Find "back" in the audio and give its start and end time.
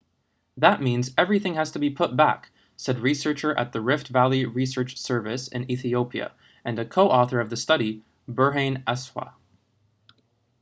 2.17-2.49